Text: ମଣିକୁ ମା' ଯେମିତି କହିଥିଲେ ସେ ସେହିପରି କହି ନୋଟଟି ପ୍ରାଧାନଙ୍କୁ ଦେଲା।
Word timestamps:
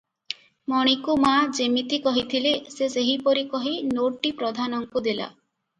ମଣିକୁ 0.71 1.15
ମା' 1.25 1.33
ଯେମିତି 1.59 2.01
କହିଥିଲେ 2.07 2.55
ସେ 2.79 2.89
ସେହିପରି 2.97 3.47
କହି 3.55 3.79
ନୋଟଟି 3.95 4.35
ପ୍ରାଧାନଙ୍କୁ 4.43 5.09
ଦେଲା। 5.13 5.33